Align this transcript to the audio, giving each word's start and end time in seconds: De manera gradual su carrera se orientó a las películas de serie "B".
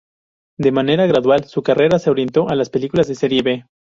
De 0.57 0.71
manera 0.71 1.05
gradual 1.05 1.43
su 1.43 1.61
carrera 1.61 1.99
se 1.99 2.09
orientó 2.09 2.49
a 2.49 2.55
las 2.55 2.71
películas 2.71 3.07
de 3.07 3.13
serie 3.13 3.43
"B". 3.43 3.65